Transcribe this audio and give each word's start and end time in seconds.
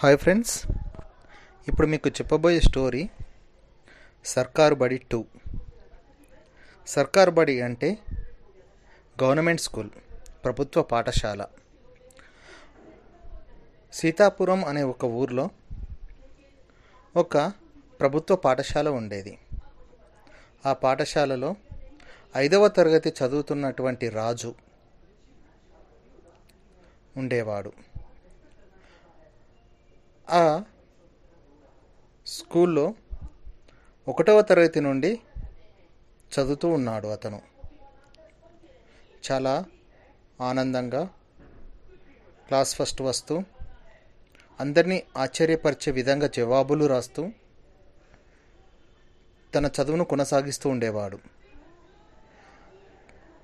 Hi 0.00 0.18
friends. 0.18 0.66
ఇప్పుడు 1.68 1.86
మీకు 1.86 2.08
చెప్పబోయే 2.08 2.60
స్టోరీ 2.60 3.10
సర్కారు 4.24 4.74
బడి 4.74 4.98
టూ. 4.98 5.24
సర్కారు 6.86 7.30
బడి 7.30 7.60
అంటే 7.60 7.98
గవర్నమెంట్ 9.22 9.60
స్కూల్ 9.60 9.90
ప్రభుత్వ 10.44 10.82
పాఠశాల. 10.82 11.46
సీతాపురం 13.92 14.64
అనే 14.64 14.82
ఒక 14.82 15.04
ఊర్లో 15.04 15.50
ఒక 17.16 17.38
ప్రభుత్వ 18.00 18.36
పాఠశాల 18.36 18.88
ఉండేది. 18.88 19.38
ఆ 20.66 20.72
పాఠశాలలో 20.72 21.56
ఐదవ 22.36 22.68
తరగతి 22.68 23.12
చదువుతున్నటువంటి 23.24 24.08
రాజు 24.08 24.54
ఉండేవాడు. 27.16 27.72
ఆ 30.30 30.62
స్కూల్లో 32.26 32.94
ఒకటవ 34.08 34.42
తరగతి 34.42 34.80
నుండి 34.80 35.20
చదువుతూ 36.32 36.68
ఉన్నాడు 36.68 37.06
అతను. 37.06 37.42
చాలా 39.30 39.64
ఆనందంగా 40.40 41.08
క్లాస్ 42.48 42.76
ఫస్ట్ 42.76 43.02
వస్తూ 43.02 43.42
అందరినీ 44.60 45.02
ఆశ్చర్యపరిచే 45.16 45.92
విధంగా 45.92 46.26
జవాబులు 46.26 46.84
రాస్తూ 46.86 47.28
తన 49.54 49.66
చదువును 49.66 50.04
కొనసాగిస్తూ 50.04 50.70
ఉండేవాడు. 50.70 51.18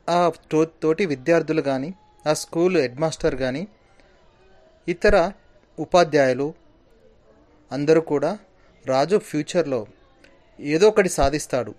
ఆ 0.08 0.30
తో 0.52 0.64
తోటి 0.64 1.06
విద్యార్థులు 1.06 1.62
కానీ 1.62 1.94
ఆ 2.26 2.32
స్కూల్ 2.34 2.76
హెడ్ 2.76 3.00
మాస్టర్ 3.00 3.36
కానీ 3.36 3.68
ఇతర 4.88 5.32
ఉపాధ్యాయులు 5.78 6.54
అందరూ 7.72 8.00
కూడా 8.00 8.38
రాజు 8.86 9.16
ఫ్యూచర్లో 9.16 9.86
ఏదో 10.60 10.88
ఒకటి 10.88 11.08
సాధిస్తాడు. 11.08 11.74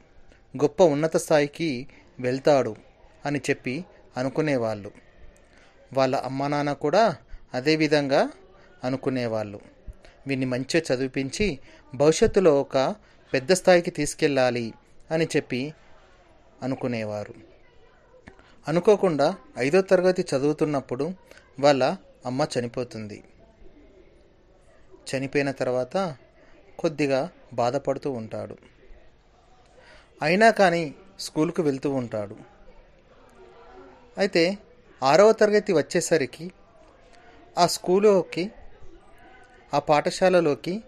గొప్ప 0.58 0.84
ఉన్నత 0.84 1.18
స్థాయికి 1.18 1.88
వెళ్తాడు 2.20 2.76
అని 3.26 3.42
చెప్పి 3.50 3.86
అనుకునేవాళ్ళు. 4.18 4.92
వాళ్ళ 5.94 6.16
అమ్మా 6.16 6.48
నాన్న 6.48 6.74
కూడా 6.74 7.16
అదే 7.54 7.76
విధంగా 7.76 8.30
అనుకునేవాళ్ళు. 8.84 9.60
వీన్ని 10.28 10.46
మంచిగా 10.46 10.96
చదివిపించి 10.96 11.60
భవిష్యత్తులో 11.96 12.62
ఒక 12.62 12.96
పెద్ద 13.34 13.54
స్థాయికి 13.54 13.92
తీసుకెళ్ళాలి 13.92 14.74
అని 15.12 15.26
చెప్పి 15.26 15.74
అనుకునేవారు. 16.64 17.34
అనుకోకుండా 18.68 19.36
ఐదో 19.58 19.82
తరగతి 19.82 20.26
చదువుతున్నప్పుడు 20.36 21.14
వాళ్ళ 21.60 21.98
అమ్మ 22.26 22.48
చనిపోతుంది. 22.60 23.24
చనిపోయిన 25.10 25.52
తర్వాత 25.52 26.16
కొద్దిగా 26.80 27.32
బాధపడుతూ 27.54 28.12
ఉంటాడు. 28.12 28.58
అయినా 30.22 30.52
కానీ 30.52 30.96
స్కూల్కు 31.20 31.62
వెళ్తూ 31.62 31.94
ఉంటాడు. 31.94 32.38
అయితే 34.18 34.58
ఆరవ 35.04 35.32
తరగతి 35.32 35.74
వచ్చేసరికి 35.74 36.52
ఆ 37.58 37.68
స్కూలుకి 37.68 38.52
ఆ 39.74 39.80
పాఠశాలలోకి 39.80 40.84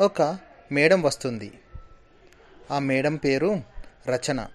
ఒక 0.00 0.38
మేడం 0.72 1.02
వస్తుంది. 1.02 1.52
ఆ 2.70 2.78
మేడం 2.78 3.16
పేరు 3.16 3.60
రచన. 4.06 4.46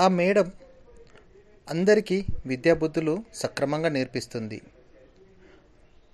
ఆ 0.00 0.08
మేడం 0.08 0.52
అందరికీ 1.70 2.26
విద్యాబుద్ధులు 2.46 3.24
సక్రమంగా 3.34 3.88
నేర్పిస్తుంది. 3.88 4.62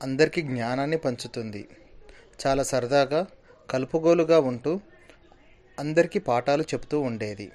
అందరికీ 0.03 0.43
జ్ఞానాన్ని 0.43 0.97
పంచుతుంది. 0.97 1.69
చాలా 2.43 2.63
సరదాగా 2.63 3.27
కలుపుగోలుగా 3.71 4.41
ఉంటూ 4.41 4.81
అందరికీ 5.79 6.19
పాఠాలు 6.19 6.63
చెప్తూ 6.63 7.01
ఉండేది. 7.01 7.53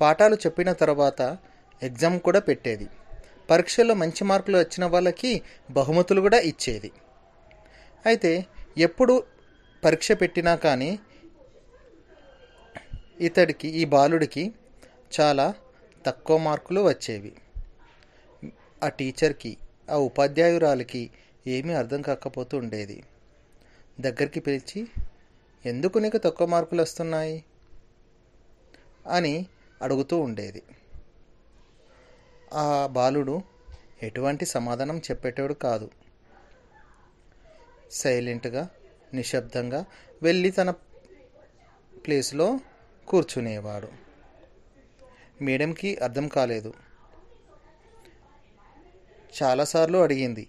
పాఠాలు 0.00 0.34
చెప్పిన 0.34 0.72
తర్వాత 0.72 1.38
ఎగ్జామ్ 1.82 2.20
కూడా 2.20 2.40
పెట్టేది. 2.40 2.86
పరీక్షల్లో 3.50 3.94
మంచి 3.94 4.24
మార్కులు 4.24 4.58
వచ్చిన 4.58 4.84
వాళ్ళకి 4.84 5.42
బహుమతులు 5.70 6.20
కూడా 6.20 6.38
ఇచ్చేది. 6.38 6.90
అయితే 8.06 8.46
ఎప్పుడు 8.78 9.24
పరీక్ష 9.84 10.12
పెట్టినా 10.12 10.56
కానీ 10.56 10.98
ఇతడికి 13.20 13.68
ఈ 13.68 13.84
బాలుడికి 13.84 14.52
చాలా 15.20 15.54
తక్కువ 16.06 16.38
మార్కులు 16.38 16.80
వచ్చేవి. 16.80 17.32
ఆ 18.84 18.88
టీచర్కి 18.88 19.56
ఆ 19.90 19.96
ఉపాధ్యాయురాలకి 19.96 21.10
ఏమీ 21.46 21.74
అర్థం 21.74 22.02
కాకపోతూ 22.02 22.58
ఉండేది. 22.58 23.04
దగ్గరికి 24.00 24.40
పిలిచి 24.40 24.88
ఎందుకు 25.66 25.98
నీకు 25.98 26.18
తక్కువ 26.18 26.46
మార్కులు 26.46 26.82
వస్తున్నాయి? 26.82 27.44
అని 29.06 29.46
అడుగుతూ 29.82 30.20
ఉండేది. 30.20 30.62
ఆ 32.54 32.86
బాలుడు 32.86 33.42
ఎటువంటి 34.02 34.46
సమాధానం 34.46 34.98
చెప్పేటోడు 34.98 35.54
కాదు. 35.54 35.90
సైలెంట్గా 37.90 38.68
నిశ్శబ్దంగా 39.14 39.84
వెళ్ళి 40.22 40.50
తన 40.50 40.70
ప్లేస్లో 42.06 42.60
కూర్చునేవాడు. 43.08 43.88
మేడంకి 45.42 45.96
అర్థం 45.96 46.28
కాలేదు. 46.28 46.74
చాలాసార్లు 49.42 49.98
అడిగింది 49.98 50.48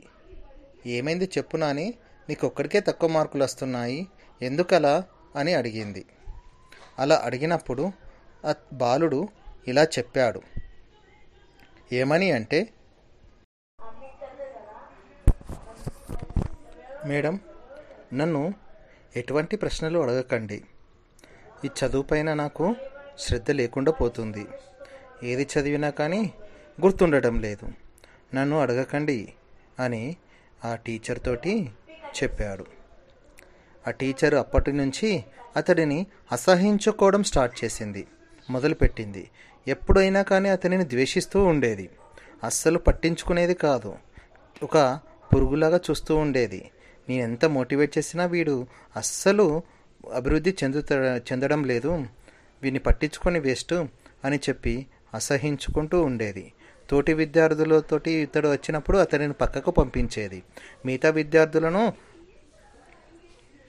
ఏమైంది 0.85 1.25
చెప్పు 1.25 1.57
నాని 1.57 1.93
నీకు 2.29 2.47
ఒక్కడికే 2.47 2.79
తక్కువ 2.79 3.09
మార్కులు 3.09 3.43
వస్తున్నాయి 3.43 4.07
ఎందుకలా 4.41 5.03
అని 5.35 5.53
అడిగింది. 5.53 6.05
అలా 6.99 7.21
అడిగినప్పుడు 7.23 7.91
ఆ 8.45 8.55
బాలుడు 8.73 9.27
ఇలా 9.67 9.83
చెప్పాడు. 9.83 10.41
ఏమని 11.93 12.31
అంటే 12.31 12.73
మేడం 17.05 17.39
నన్ను 18.13 18.53
ఎటువంటి 19.15 19.57
ప్రశ్నలు 19.57 19.99
అడగకండి. 19.99 20.63
ఈ 21.65 21.69
చదువుపైన 21.79 22.33
నాకు 22.33 22.75
శ్రద్ధ 23.19 23.51
లేకుండా 23.51 23.91
పోతుంది. 23.91 24.45
ఏది 25.23 25.47
చదివినా 25.59 25.89
కానీ 25.89 26.33
గుర్తుండటం 26.81 27.39
లేదు. 27.39 27.69
నన్ను 28.35 28.59
అడగకండి 28.59 29.33
అని 29.79 30.17
ఆ 30.65 30.75
టీచర్ 30.75 31.19
తోటి 31.19 31.69
చెప్పాడు. 32.23 32.65
ఆ 33.87 33.91
టీచర్ 33.91 34.35
అప్పటి 34.35 34.71
నుంచి 34.71 35.23
అతడిని 35.55 36.07
అసహించుకోవడం 36.31 37.23
స్టార్ట్ 37.23 37.65
చేసింది 37.65 38.07
మొదలుపెట్టింది. 38.49 39.29
ఎప్పుడైనా 39.67 40.21
కానీ 40.21 40.49
అతనిని 40.49 40.83
ద్వేషిస్తూ 40.83 41.43
ఉండేది. 41.43 41.89
అస్సలు 42.43 42.77
పట్టించుకునేది 42.77 43.53
కాదు. 43.53 43.95
ఒక 44.63 44.99
పురుగులాగా 45.35 45.79
చూస్తూ 45.89 46.15
ఉండేది. 46.15 46.69
నేను 47.09 47.23
ఎంత 47.23 47.45
మోటివేట్ 47.45 47.97
చేసినా 47.97 48.25
వీడు 48.25 48.67
అస్సలు 48.95 49.61
అభివృద్ధి 50.13 50.55
చెందుత 50.63 50.91
చెందడం 51.31 51.63
లేదు. 51.63 51.89
వీడిని 52.61 52.79
పట్టించుకొని 52.79 53.39
వేస్ట్ 53.39 53.73
అని 54.25 54.37
చెప్పి 54.37 54.87
అసహించుకుంటూ 55.13 56.01
ఉండేది. 56.01 56.53
తోటి 56.89 57.13
విద్యార్థులతోటి 57.13 58.11
ఇతడు 58.11 58.47
వచ్చినప్పుడు 58.47 58.97
అతడిని 58.97 59.33
పక్కకు 59.33 59.71
పంపించేది. 59.71 60.43
మిగతా 60.85 61.09
విద్యార్థులను 61.09 61.93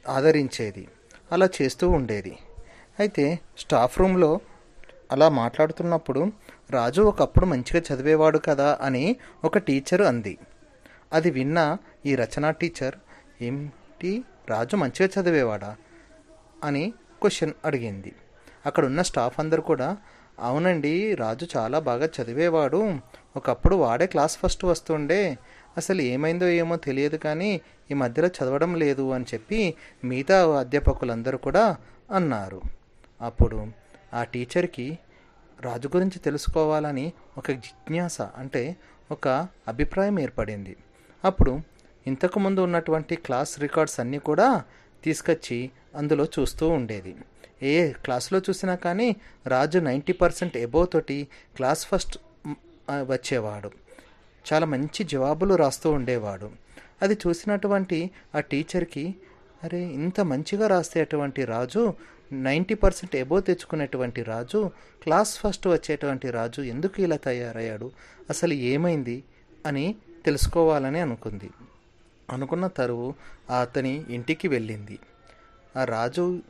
ఆదరించేది. 0.08 0.88
అలా 1.32 1.48
చేస్తూ 1.62 1.90
ఉండేది. 1.90 2.38
అయితే 2.98 3.38
స్టాఫ్ 3.58 3.98
రూమ్లో 3.98 4.40
అలా 5.12 5.28
మాట్లాడుతున్నప్పుడు 5.28 6.32
రాజు 6.70 7.02
ఒకప్పుడు 7.02 7.46
మంచిగా 7.46 7.82
చదివేవాడు 7.94 8.38
కదా 8.38 8.78
అని 8.82 9.16
ఒక 9.44 9.58
టీచర్ 9.58 10.02
అంది. 10.02 10.38
అది 11.12 11.30
విన్న 11.30 11.76
ఈ 12.06 12.14
రచనా 12.14 12.50
టీచర్ 12.50 12.94
ఏంటి 13.42 14.24
రాజు 14.48 14.76
మంచిగా 14.76 15.20
చదివేవాడా? 15.20 15.76
అని 16.64 16.92
క్వశ్చన్ 17.20 17.52
అడిగింది. 17.64 18.12
అక్కడ 18.66 18.84
ఉన్న 18.84 19.02
స్టాఫ్ 19.02 19.40
అందరు 19.40 19.60
కూడా 19.60 19.96
అవునండి 20.40 21.14
రాజు 21.14 21.46
చాలా 21.56 21.78
బాగా 21.78 22.08
చదివేవాడు. 22.22 22.94
ఒకప్పుడు 23.36 23.76
వాడే 23.76 24.06
క్లాస్ 24.06 24.38
ఫస్ట్ 24.38 24.64
వస్తుండే. 24.64 25.38
అసలు 25.76 26.00
ఏమైందో 26.02 26.48
ఏమో 26.48 26.76
తెలియదు 26.76 27.16
కానీ 27.16 27.60
ఈ 27.90 27.94
మధ్యలో 27.94 28.28
చదవడం 28.28 28.74
లేదు 28.74 29.10
అని 29.10 29.24
చెప్పి 29.34 29.74
మిగతా 30.04 30.58
అధ్యాపకులందరూ 30.58 31.38
కూడా 31.38 31.76
అన్నారు. 32.10 32.62
అప్పుడు 33.22 33.66
ఆ 34.14 34.24
టీచర్కి 34.24 34.98
రాజు 35.60 35.88
గురించి 35.88 36.18
తెలుసుకోవాలని 36.18 37.12
ఒక 37.38 37.50
జిజ్ఞాస 37.50 38.22
అంటే 38.22 38.76
ఒక 39.10 39.48
అభిప్రాయం 39.68 40.20
ఏర్పడింది. 40.20 40.76
అప్పుడు 41.24 41.60
ఇంతకుముందు 42.06 42.60
ఉన్నటువంటి 42.60 43.16
క్లాస్ 43.16 43.60
రికార్డ్స్ 43.60 44.00
అన్నీ 44.00 44.18
కూడా 44.18 44.62
తీసుకొచ్చి 45.04 45.70
అందులో 45.94 46.24
చూస్తూ 46.24 46.68
ఉండేది. 46.68 47.16
ఏ 47.62 47.92
క్లాస్లో 47.92 48.38
చూసినా 48.38 48.74
కానీ 48.74 49.16
రాజు 49.46 49.78
నైంటీ 49.78 50.12
పర్సెంట్ 50.12 50.56
ఎబో 50.56 50.84
తోటి 50.84 51.28
క్లాస్ 51.56 51.86
ఫస్ట్ 51.86 52.18
వచ్చేవాడు. 52.90 53.70
చాలా 54.52 54.66
మంచి 54.66 55.04
జవాబులు 55.04 55.54
రాస్తూ 55.54 55.90
ఉండేవాడు. 55.90 56.50
అది 57.02 57.14
చూసినటువంటి 57.14 58.10
ఆ 58.34 58.40
టీచర్కి 58.40 59.14
అరే 59.64 59.80
ఇంత 59.80 60.20
మంచిగా 60.20 60.66
రాసేటువంటి 60.66 61.44
రాజు 61.44 61.94
నైంటీ 62.32 62.74
పర్సెంట్ 62.74 63.16
ఎబో 63.16 63.40
తెచ్చుకునేటువంటి 63.40 64.22
రాజు 64.22 64.70
క్లాస్ 65.02 65.38
ఫస్ట్ 65.38 65.66
వచ్చేటువంటి 65.66 66.30
రాజు 66.30 66.62
ఎందుకు 66.62 67.02
ఇలా 67.02 67.16
తయారయ్యాడు? 67.16 67.90
అసలు 68.30 68.52
ఏమైంది? 68.52 69.24
అని 69.66 69.94
తెలుసుకోవాలని 70.24 71.00
అనుకుంది. 71.00 71.50
అనుకున్న 72.30 72.66
తరువు 72.66 73.14
అతని 73.60 74.04
ఇంటికి 74.10 74.48
వెళ్ళింది. 74.48 74.98
ఆ 75.76 75.84
రాజు 75.84 76.40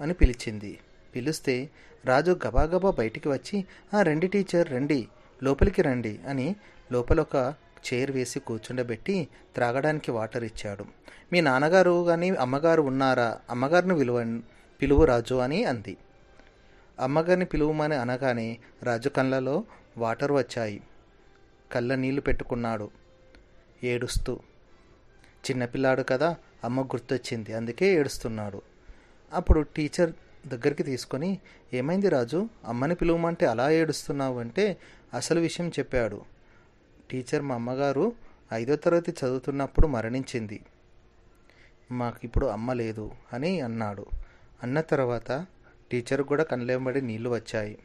అని 0.00 0.14
పిలిచింది. 0.14 0.78
పిలిస్తే 1.14 1.68
రాజు 2.04 2.38
గబాగబా 2.46 2.90
బయటికి 2.90 3.28
వచ్చి 3.28 3.64
ఆ 3.94 4.02
రండి 4.02 4.26
టీచర్ 4.26 4.70
రండి 4.70 5.08
లోపలికి 5.42 5.82
రండి 5.82 6.20
అని 6.28 6.56
లోపల 6.92 7.20
ఒక 7.20 7.54
చైర్ 7.86 8.10
వేసి 8.10 8.40
కూర్చుండబెట్టి 8.40 9.28
త్రాగడానికి 9.54 10.10
వాటర్ 10.10 10.44
ఇచ్చాడు. 10.44 10.84
మీ 11.32 11.40
నాన్నగారు 11.40 12.04
కానీ 12.04 12.30
అమ్మగారు 12.30 12.82
ఉన్నారా? 12.82 13.38
అమ్మగారిని 13.50 13.94
విలువ 13.94 14.40
పిలువు 14.82 15.04
రాజు 15.04 15.34
అని 15.34 15.64
అంది. 15.64 15.96
అమ్మగారిని 17.00 17.44
పిలువమని 17.44 17.94
అనగానే 17.94 18.58
రాజు 18.82 19.08
కళ్ళలో 19.08 19.64
వాటర్ 19.98 20.32
వచ్చాయి. 20.32 20.82
కళ్ళ 21.72 21.94
నీళ్ళు 21.94 22.20
పెట్టుకున్నాడు. 22.20 22.90
ఏడుస్తూ 23.84 24.40
చిన్నపిల్లాడు 25.50 26.02
కదా 26.02 26.36
అమ్మ 26.64 26.82
గుర్తొచ్చింది 26.82 27.54
అందుకే 27.54 27.86
ఏడుస్తున్నాడు. 27.86 28.62
అప్పుడు 29.32 29.60
టీచర్ 29.60 30.12
దగ్గరికి 30.48 30.82
తీసుకొని 30.82 31.38
ఏమైంది 31.72 32.08
రాజు? 32.08 32.48
అమ్మని 32.64 32.94
పిలువమంటే 32.94 33.46
అలా 33.46 33.70
ఏడుస్తున్నావు 33.70 34.40
అంటే 34.40 34.76
అసలు 35.14 35.40
విషయం 35.40 35.68
చెప్పాడు. 35.68 36.22
టీచర్ 37.10 37.42
మా 37.42 37.54
అమ్మగారు 37.54 38.12
ఐదో 38.52 38.76
తరగతి 38.76 39.10
చదువుతున్నప్పుడు 39.10 39.86
మరణించింది. 39.86 40.64
మాకు 41.90 42.16
ఇప్పుడు 42.24 42.46
అమ్మ 42.46 42.72
లేదు 42.72 43.10
అని 43.32 43.60
అన్నాడు. 43.60 44.06
అన్న 44.62 44.80
తర్వాత 44.80 45.46
టీచర్ 45.90 46.22
కూడా 46.22 46.44
కళ్ళెంబడి 46.44 47.00
నీళ్ళు 47.00 47.30
వచ్చాయి. 47.30 47.78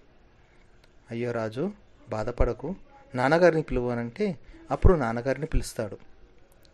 అయ్యో 1.12 1.32
రాజు 1.32 1.72
బాధపడకు. 2.10 2.76
నాన్నగారిని 3.16 3.62
పిలువనంటే 3.62 4.40
అప్పుడు 4.72 4.94
నాన్నగారిని 4.94 5.46
పిలుస్తాడు. 5.46 5.98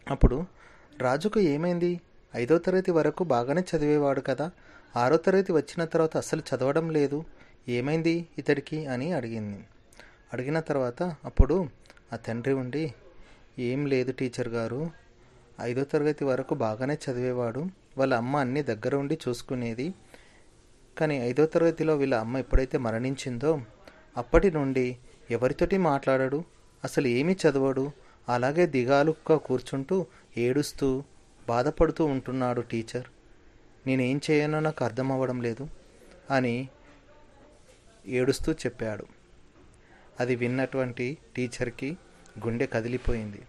అప్పుడు 0.09 0.45
రాజుకు 0.97 1.39
ఏమైంది? 1.39 2.01
ఐదో 2.35 2.57
తరగతి 2.57 2.91
వరకు 2.91 3.24
బాగానే 3.24 3.63
చదివేవాడు 3.75 4.21
కదా. 4.21 4.51
ఆరో 4.95 5.18
తరగతి 5.18 5.51
వచ్చిన 5.51 5.85
తర్వాత 5.85 6.18
అస్సలు 6.18 6.41
చదవడం 6.41 6.89
లేదు. 6.89 7.25
ఏమైంది 7.69 8.27
ఇతడికి 8.38 8.85
అని 8.85 9.13
అడిగింది. 9.13 9.65
అడిగిన 10.33 10.59
తర్వాత 10.59 11.03
అప్పుడు 11.03 11.69
ఆ 12.13 12.15
తండ్రి 12.15 12.53
ఉండి 12.53 12.94
ఏం 13.59 13.85
లేదు 13.85 14.12
టీచర్ 14.12 14.47
గారు. 14.47 14.91
ఐదో 15.62 15.83
తరగతి 15.83 16.25
వరకు 16.25 16.56
బాగానే 16.56 16.94
చదివేవాడు. 16.94 17.65
వాళ్ళ 17.97 18.13
అమ్మ 18.13 18.38
అన్ని 18.38 18.63
దగ్గర 18.63 18.95
ఉండి 18.95 19.19
చూసుకునేది. 19.27 19.94
కానీ 20.97 21.18
ఐదో 21.18 21.45
తరగతిలో 21.45 21.95
వీళ్ళ 21.95 22.15
అమ్మ 22.15 22.38
ఎప్పుడైతే 22.38 22.77
మరణించిందో 22.77 23.62
అప్పటి 24.18 24.51
నుండి 24.51 24.97
ఎవరితోటి 25.31 25.77
మాట్లాడడు? 25.77 26.44
అసలు 26.83 27.07
ఏమీ 27.07 27.33
చదవడు? 27.33 27.91
అలాగే 28.29 28.65
దిగాలుగా 28.65 29.38
కూర్చుంటూ 29.38 30.06
ఏడుస్తూ 30.38 31.03
బాధపడుతూ 31.47 32.05
ఉంటున్నాడు 32.05 32.61
టీచర్. 32.61 33.05
నేనేం 33.88 34.21
చేయనో 34.31 34.59
నాకు 34.59 34.85
అర్థం 34.85 35.11
అవ్వడం 35.11 35.41
లేదు 35.41 35.67
అని 36.31 36.69
ఏడుస్తూ 38.07 38.51
చెప్పాడు. 38.51 39.05
అది 40.19 40.35
విన్నటువంటి 40.35 41.17
టీచర్కి 41.35 41.97
గుండె 42.45 42.65
కదిలిపోయింది. 42.65 43.41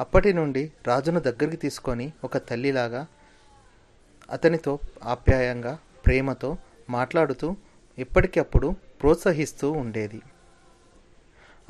అప్పటి 0.00 0.32
నుండి 0.32 0.72
రాజును 0.86 1.20
దగ్గరికి 1.20 1.56
తీసుకొని 1.56 2.12
ఒక 2.24 2.36
తల్లిలాగా 2.36 3.06
అతనితో 4.30 4.78
ఆప్యాయంగా 5.02 5.78
ప్రేమతో 6.06 6.58
మాట్లాడుతూ 6.90 7.56
ఎప్పటికప్పుడు 7.98 8.76
ప్రోత్సహిస్తూ 9.02 9.72
ఉండేది. 9.72 10.22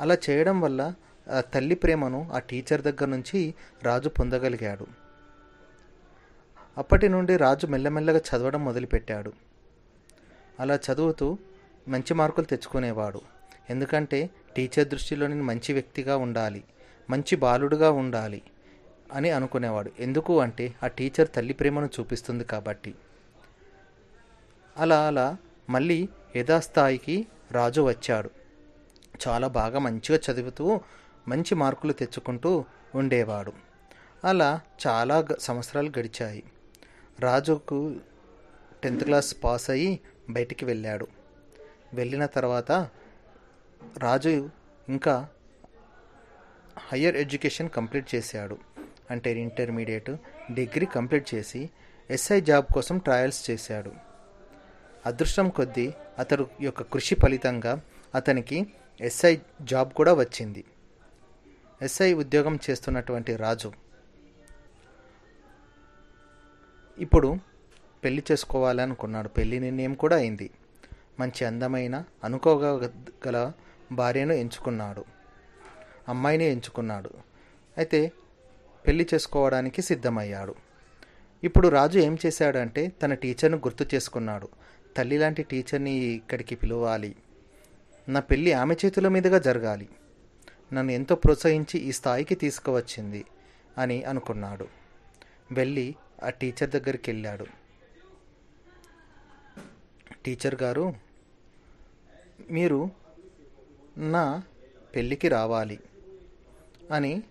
అలా 0.00 0.16
చేయడం 0.30 0.60
వల్ల 0.60 0.94
ఆ 1.30 1.40
తల్లి 1.40 1.74
ప్రేమను 1.74 2.30
ఆ 2.32 2.38
టీచర్ 2.38 2.82
దగ్గర 2.82 3.04
నుంచి 3.04 3.54
రాజు 3.82 4.08
పొందగలిగాడు. 4.08 4.86
అప్పటి 6.78 7.08
నుండి 7.08 7.36
రాజు 7.36 7.66
మెల్లమెల్లగా 7.66 8.20
చదవడం 8.30 8.64
మొదలుపెట్టాడు. 8.64 9.32
అలా 10.60 10.78
చదువుతూ 10.92 11.38
మంచి 11.88 12.14
మార్కులు 12.14 12.46
తెచ్చుకునేవాడు. 12.46 13.20
ఎందుకంటే 13.70 14.30
టీచర్ 14.56 14.88
దృష్టిలో 14.88 15.26
నేను 15.26 15.44
మంచి 15.44 15.72
వ్యక్తిగా 15.72 16.16
ఉండాలి 16.16 16.64
మంచి 17.10 17.36
బాలుడుగా 17.36 17.90
ఉండాలి 17.90 18.42
అని 19.12 19.30
అనుకునేవాడు. 19.30 19.90
ఎందుకు 19.98 20.40
అంటే 20.40 20.74
ఆ 20.82 20.86
టీచర్ 20.86 21.28
తల్లి 21.34 21.54
ప్రేమను 21.54 21.90
చూపిస్తుంది 22.00 22.44
కాబట్టి. 22.44 22.94
అలా 24.76 25.06
అలా 25.06 25.36
మళ్ళీ 25.70 26.08
యథాస్థాయికి 26.36 27.26
రాజు 27.52 27.80
వచ్చాడు. 27.80 28.30
చాలా 29.28 29.48
బాగా 29.48 29.78
మంచిగా 29.78 30.18
చదువుతూ 30.30 30.80
మంచి 31.28 31.54
మార్కులు 31.54 31.92
తెచ్చుకుంటూ 31.92 32.64
ఉండేవాడు. 32.94 33.52
అలా 34.24 34.60
చాలా 34.86 35.28
సంవత్సరాలు 35.40 35.92
గడిచాయి. 35.98 36.42
రాజుకు 37.20 37.96
టెన్త్ 38.82 39.04
క్లాస్ 39.04 39.36
పాస్ 39.44 39.70
అయ్యి 39.70 40.00
బయటికి 40.30 40.64
వెళ్ళాడు. 40.64 41.06
వెళ్ళిన 41.94 42.26
తర్వాత 42.26 42.72
రాజు 43.98 44.50
ఇంకా 44.88 45.28
హయ్యర్ 46.92 47.16
ఎడ్యుకేషన్ 47.16 47.68
కంప్లీట్ 47.68 48.14
చేశాడు. 48.14 48.58
అంటే 49.10 49.32
ఇంటర్మీడియట్ 49.32 50.10
డిగ్రీ 50.52 50.86
కంప్లీట్ 50.86 51.34
చేసి 51.34 51.70
ఎస్ఐ 52.10 52.40
జాబ్ 52.40 52.66
కోసం 52.74 52.98
ట్రయల్స్ 52.98 53.50
చేశాడు. 53.50 53.92
అదృష్టం 55.06 55.48
కొద్దీ 55.48 55.94
అతడు 56.18 56.48
యొక్క 56.60 56.82
కృషి 56.82 57.14
ఫలితంగా 57.14 57.80
అతనికి 58.14 58.66
ఎస్ఐ 59.00 59.38
జాబ్ 59.62 59.92
కూడా 59.92 60.12
వచ్చింది. 60.12 60.64
ఎస్ఐ 61.82 62.12
ఉద్యోగం 62.12 62.58
చేస్తున్నటువంటి 62.70 63.36
రాజు. 63.36 63.72
ఇప్పుడు 66.98 67.38
పెళ్ళి 68.04 68.22
చేసుకోవాలనుకున్నాడు. 68.32 69.28
పెళ్ళి 69.28 69.60
నిర్ణయం 69.60 69.94
కూడా 69.94 70.16
అయింది. 70.16 70.50
మంచి 71.20 71.44
అందమైన 71.44 72.04
అనుకోగల 72.24 73.52
భార్యను 73.92 74.32
ఎంచుకున్నాడు. 74.32 75.04
అమ్మాయిని 76.08 76.44
ఎంచుకున్నాడు. 76.44 77.10
అయితే 77.78 78.12
పెళ్ళి 78.86 79.08
చేసుకోవడానికి 79.14 79.82
సిద్ధమయ్యాడు. 79.82 80.54
ఇప్పుడు 81.44 81.68
రాజు 81.68 81.98
ఏం 81.98 82.18
చేశాడంటే 82.26 82.88
తన 82.88 83.14
టీచర్ను 83.14 83.58
గుర్తు 83.58 83.94
చేసుకున్నాడు. 83.94 84.48
తల్లి 84.96 85.18
లాంటి 85.18 85.42
టీచర్ని 85.42 85.90
ఇక్కడికి 85.90 86.54
పిలవాలి. 86.54 87.16
నా 88.08 88.20
పెళ్ళి 88.20 88.52
ఆమె 88.52 88.76
చేతుల 88.84 89.08
మీదుగా 89.08 89.38
జరగాలి. 89.38 89.88
నన్ను 90.74 90.92
ఎంతో 90.92 91.14
ప్రోత్సహించి 91.14 91.78
ఈ 91.80 91.92
స్థాయికి 91.92 92.34
తీసుకువచ్చింది 92.34 93.24
అని 93.78 94.04
అనుకున్నాడు. 94.04 94.68
వెళ్ళి 95.52 95.96
ఆ 96.22 96.30
టీచర్ 96.30 96.70
దగ్గరికి 96.70 97.10
వెళ్ళాడు. 97.10 97.46
టీచర్ 100.24 100.62
గారు 100.62 100.94
మీరు 102.50 102.90
నా 103.98 104.42
పెళ్ళికి 104.96 105.28
రావాలి 105.28 105.78
అని 106.90 107.22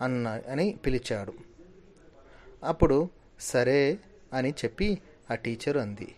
అన్న 0.00 0.42
అని 0.48 0.78
పిలిచాడు. 0.86 1.32
అప్పుడు 2.64 3.10
సరే 3.40 3.98
అని 4.32 4.50
చెప్పి 4.50 4.98
ఆ 5.30 5.34
టీచర్ 5.34 5.76
అంది. 5.76 6.14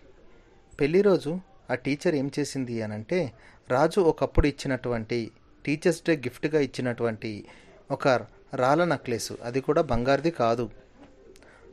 పెళ్ళి 0.81 1.03
రోజు 1.03 1.41
ఆ 1.71 1.75
టీచర్ 1.75 2.15
ఏం 2.15 2.31
చేసింది 2.39 2.83
అని 2.83 2.95
అంటే 2.95 3.33
రాజు 3.71 4.01
ఒకప్పుడు 4.01 4.47
ఇచ్చినటువంటి 4.47 5.31
టీచర్స్ 5.67 6.03
డే 6.09 6.17
గిఫ్ట్గా 6.17 6.61
ఇచ్చినటువంటి 6.61 7.45
ఒక 7.91 8.09
రాళ్ళ 8.55 8.85
నక్లెస్ 8.85 9.33
అది 9.43 9.61
కూడా 9.61 9.83
బంగారుది 9.83 10.31
కాదు. 10.31 10.71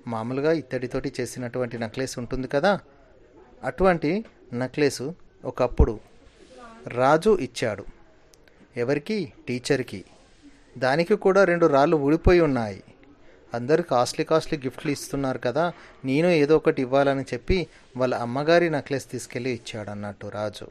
మామూలుగా 0.07 0.51
ఇత్తడితోటి 0.51 1.13
చేసినటువంటి 1.19 1.77
నక్లెస్ 1.77 2.19
ఉంటుంది 2.19 2.47
కదా? 2.47 2.79
అటువంటి 3.63 4.25
నక్లెస్ 4.53 5.01
ఒకప్పుడు 5.45 5.99
రాజు 6.87 7.37
ఇచ్చాడు. 7.41 7.85
ఎవరికి? 8.77 9.33
టీచర్కి 9.47 10.05
దానికి 10.77 11.15
కూడా 11.15 11.43
రెండు 11.43 11.65
రాళ్ళు 11.65 11.95
ఊడిపోయి 11.95 12.39
ఉన్నాయి. 12.39 12.83
అందరు 13.53 13.81
కాస్ట్లీ 13.81 14.25
కాస్ట్లీ 14.25 14.59
గిఫ్ట్లు 14.59 14.91
ఇస్తున్నారు 14.91 15.37
కదా? 15.37 15.73
నేను 16.05 16.27
ఏదో 16.27 16.55
ఒకటి 16.55 16.81
ఇవ్వాలని 16.81 17.21
చెప్పి 17.21 17.67
వాళ్ళ 17.97 18.15
అమ్మగారి 18.15 18.69
నెక్లెస్ 18.69 19.11
తీసుకెళ్ళి 19.11 19.49
ఇచ్చాడు 19.49 19.89
అన్నట్టు 19.89 20.27
రాజు. 20.27 20.67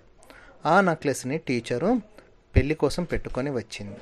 ఆ 0.66 0.80
నెక్లెస్ని 0.80 1.38
టీచరు 1.38 2.00
పెళ్ళి 2.56 2.74
కోసం 2.74 3.04
పెట్టుకొని 3.04 3.50
వచ్చింది. 3.50 3.96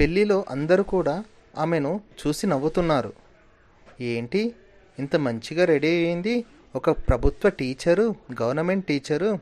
పెళ్ళిలో 0.00 0.44
అందరూ 0.50 0.82
కూడా 0.82 1.24
ఆమెను 1.58 2.00
చూసి 2.26 2.46
నవ్వుతున్నారు. 2.46 3.12
ఏంటి? 4.00 4.54
ఇంత 4.98 5.16
మంచిగా 5.16 5.64
రెడీ 5.64 6.06
అయింది 6.06 6.44
ఒక 6.76 6.90
ప్రభుత్వ 6.90 7.48
టీచరు 7.48 8.14
గవర్నమెంట్ 8.42 8.86
టీచరు. 8.86 9.38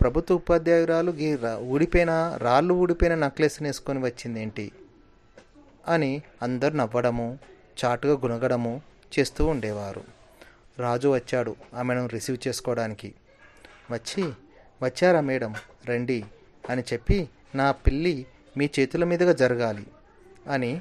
ప్రభుత్వ 0.00 0.34
ఉపాధ్యాయురాలు 0.34 1.14
ఊడిపోయిన 1.58 2.38
రాళ్ళు 2.38 2.74
ఊడిపోయిన 2.74 3.14
నెక్లెస్ని 3.14 3.68
వేసుకొని 3.68 3.98
వచ్చింది 3.98 4.42
ఏంటి? 4.42 4.72
అని 5.88 6.22
అందరు 6.42 6.74
నవ్వడము 6.74 7.38
చాటుగా 7.84 8.12
గుణగడము 8.12 8.82
చేస్తూ 9.18 9.46
ఉండేవారు. 9.46 10.04
రాజు 10.78 11.08
వచ్చాడు 11.08 11.56
ఆమెను 11.74 12.06
రిసీవ్ 12.06 12.48
చేసుకోవడానికి. 12.48 13.14
వచ్చి 13.90 14.22
వచ్చారా 14.82 15.20
మేడం? 15.20 15.54
రండి. 15.86 16.24
అని 16.70 16.82
చెప్పి 16.92 17.28
నా 17.54 17.72
పిల్లి 17.72 18.26
మీ 18.56 18.70
చేతుల 18.78 19.04
మీదుగా 19.04 19.32
జరగాలి 19.32 19.86
అని 20.46 20.80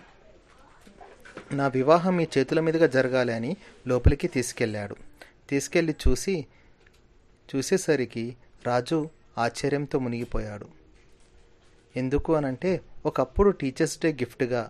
నా 1.51 1.67
వివాహం 1.67 2.15
మీ 2.15 2.27
చేతుల 2.37 2.59
మీదుగా 2.59 2.87
జరగాలి 2.87 3.33
అని 3.33 3.57
లోపలికి 3.87 4.27
తీసుకెళ్ళాడు. 4.27 4.95
తీసుకెళ్ళి 5.49 5.95
చూసి 6.07 6.45
చూసేసరికి 7.55 8.35
రాజు 8.65 9.09
ఆశ్చర్యంతో 9.37 9.99
మునిగిపోయాడు. 9.99 10.67
ఎందుకు 11.95 12.35
అనంటే 12.35 12.81
ఒకప్పుడు 13.05 13.49
టీచర్స్ 13.49 13.99
డే 13.99 14.13
గిఫ్ట్గా 14.13 14.69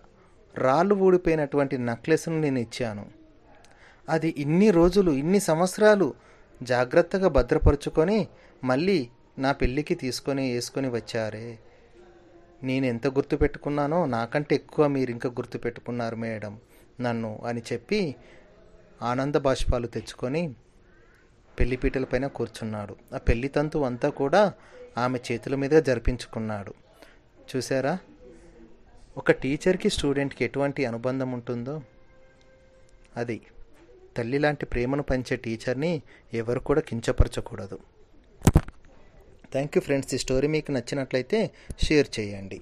రాళ్ళు 0.54 0.94
ఊడిపోయినటువంటి 0.94 1.78
నెక్లెస్ను 1.78 2.40
నేను 2.40 2.58
ఇచ్చాను. 2.58 3.06
అది 4.08 4.34
ఇన్ని 4.38 4.70
రోజులు 4.70 5.10
ఇన్ని 5.10 5.40
సంవత్సరాలు 5.40 6.14
జాగ్రత్తగా 6.62 7.28
భద్రపరుచుకొని 7.28 8.28
మళ్ళీ 8.64 9.08
నా 9.38 9.52
పెళ్ళికి 9.52 9.94
తీసుకొని 9.94 10.52
వేసుకొని 10.52 10.88
వచ్చారే. 10.88 11.58
నేను 12.62 12.86
ఎంత 12.86 13.06
గుర్తు 13.06 13.36
పెట్టుకున్నానో 13.36 14.06
నాకంటే 14.06 14.54
ఎక్కువ 14.54 14.86
మీరు 14.86 15.10
ఇంకా 15.10 15.30
గుర్తు 15.30 15.58
పెట్టుకున్నారు 15.58 16.16
మేడం 16.16 16.60
నన్ను 17.00 17.42
అని 17.46 17.62
చెప్పి 17.72 18.14
ఆనంద 19.02 19.34
బాష్పాలు 19.34 19.86
తెచ్చుకొని 19.86 20.54
పెళ్ళిపీటల 21.60 22.04
పైన 22.04 22.26
కూర్చున్నాడు. 22.26 22.96
ఆ 23.14 23.18
పెళ్ళి 23.18 23.48
తంతు 23.48 23.78
అంతా 23.78 24.08
కూడా 24.08 24.52
ఆమె 24.98 25.20
చేతుల 25.32 25.54
మీద 25.54 25.70
జరిపించుకున్నాడు. 25.70 26.74
చూసారా 27.56 27.98
ఒక 29.16 29.32
టీచర్కి 29.32 29.90
స్టూడెంట్కి 29.90 30.44
ఎటువంటి 30.44 30.84
అనుబంధం 30.84 31.32
ఉంటుందో? 31.32 31.82
అది 33.16 33.40
తల్లి 34.16 34.38
లాంటి 34.38 34.66
ప్రేమను 34.66 35.02
పంచే 35.02 35.36
టీచర్ని 35.36 36.02
ఎవరు 36.34 36.60
కూడా 36.60 36.80
కించపరచకూడదు. 36.80 37.78
Thank 39.54 39.74
you 39.76 39.82
friends. 39.86 40.12
ఈ 40.16 40.18
స్టోరీ 40.24 40.48
మీకు 40.56 40.70
నచ్చినట్లయితే 40.76 41.38
షేర్ 41.86 42.08
చేయండి. 42.18 42.58